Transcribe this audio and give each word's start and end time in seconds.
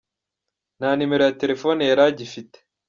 Nta 0.77 0.89
nimero 0.97 1.23
ya 1.27 1.37
telefoni 1.41 1.81
yari 1.85 2.01
agifite. 2.09 2.57